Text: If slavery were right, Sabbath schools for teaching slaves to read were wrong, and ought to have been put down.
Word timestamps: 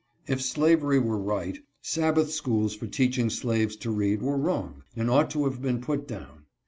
If 0.25 0.41
slavery 0.41 0.97
were 0.97 1.19
right, 1.19 1.59
Sabbath 1.83 2.31
schools 2.31 2.73
for 2.73 2.87
teaching 2.87 3.29
slaves 3.29 3.75
to 3.75 3.91
read 3.91 4.23
were 4.23 4.35
wrong, 4.35 4.81
and 4.95 5.11
ought 5.11 5.29
to 5.29 5.43
have 5.45 5.61
been 5.61 5.79
put 5.79 6.07
down. 6.07 6.45